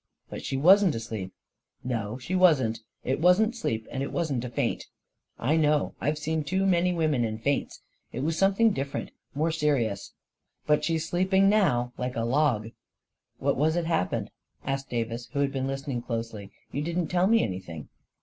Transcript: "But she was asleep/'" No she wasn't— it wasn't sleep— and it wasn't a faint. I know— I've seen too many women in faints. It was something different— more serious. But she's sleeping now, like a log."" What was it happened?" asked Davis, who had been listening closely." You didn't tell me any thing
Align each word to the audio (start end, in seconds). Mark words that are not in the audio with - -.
"But 0.31 0.43
she 0.43 0.57
was 0.57 0.83
asleep/'" 0.83 1.29
No 1.95 2.17
she 2.17 2.33
wasn't— 2.33 2.79
it 3.11 3.19
wasn't 3.21 3.55
sleep— 3.55 3.87
and 3.91 4.01
it 4.01 4.11
wasn't 4.11 4.43
a 4.43 4.49
faint. 4.49 4.85
I 5.37 5.55
know— 5.57 5.93
I've 6.01 6.17
seen 6.17 6.43
too 6.43 6.65
many 6.65 6.91
women 6.91 7.23
in 7.23 7.37
faints. 7.37 7.83
It 8.11 8.21
was 8.21 8.35
something 8.35 8.71
different— 8.71 9.11
more 9.35 9.51
serious. 9.51 10.13
But 10.65 10.83
she's 10.83 11.07
sleeping 11.07 11.49
now, 11.49 11.93
like 11.99 12.15
a 12.15 12.25
log."" 12.25 12.69
What 13.37 13.57
was 13.57 13.75
it 13.75 13.85
happened?" 13.85 14.31
asked 14.65 14.89
Davis, 14.89 15.27
who 15.33 15.39
had 15.41 15.51
been 15.51 15.67
listening 15.67 16.01
closely." 16.01 16.49
You 16.71 16.81
didn't 16.81 17.09
tell 17.09 17.27
me 17.27 17.43
any 17.43 17.59
thing 17.59 17.87